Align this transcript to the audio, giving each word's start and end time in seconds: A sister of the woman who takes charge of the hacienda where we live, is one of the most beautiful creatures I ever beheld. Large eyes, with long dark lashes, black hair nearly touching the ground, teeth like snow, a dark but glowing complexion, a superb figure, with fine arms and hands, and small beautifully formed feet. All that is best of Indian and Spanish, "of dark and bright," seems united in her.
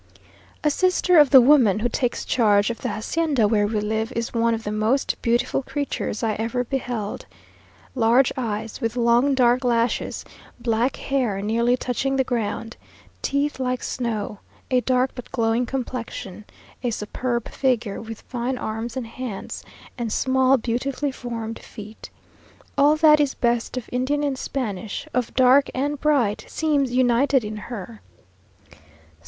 A 0.63 0.71
sister 0.71 1.19
of 1.19 1.29
the 1.29 1.39
woman 1.39 1.77
who 1.77 1.87
takes 1.87 2.25
charge 2.25 2.71
of 2.71 2.81
the 2.81 2.89
hacienda 2.89 3.47
where 3.47 3.67
we 3.67 3.79
live, 3.81 4.11
is 4.13 4.33
one 4.33 4.55
of 4.55 4.63
the 4.63 4.71
most 4.71 5.15
beautiful 5.21 5.61
creatures 5.61 6.23
I 6.23 6.33
ever 6.33 6.63
beheld. 6.63 7.27
Large 7.93 8.33
eyes, 8.35 8.81
with 8.81 8.95
long 8.97 9.35
dark 9.35 9.63
lashes, 9.63 10.25
black 10.59 10.95
hair 10.95 11.39
nearly 11.39 11.77
touching 11.77 12.15
the 12.15 12.23
ground, 12.23 12.77
teeth 13.21 13.59
like 13.59 13.83
snow, 13.83 14.39
a 14.71 14.81
dark 14.81 15.11
but 15.13 15.31
glowing 15.31 15.67
complexion, 15.67 16.45
a 16.81 16.89
superb 16.89 17.47
figure, 17.49 18.01
with 18.01 18.21
fine 18.21 18.57
arms 18.57 18.97
and 18.97 19.05
hands, 19.05 19.63
and 19.99 20.11
small 20.11 20.57
beautifully 20.57 21.11
formed 21.11 21.59
feet. 21.59 22.09
All 22.75 22.95
that 22.95 23.19
is 23.19 23.35
best 23.35 23.77
of 23.77 23.87
Indian 23.91 24.23
and 24.23 24.35
Spanish, 24.35 25.07
"of 25.13 25.35
dark 25.35 25.69
and 25.75 26.01
bright," 26.01 26.43
seems 26.47 26.91
united 26.91 27.43
in 27.43 27.57
her. 27.69 28.01